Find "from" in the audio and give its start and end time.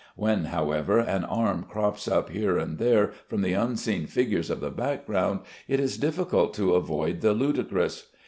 3.27-3.43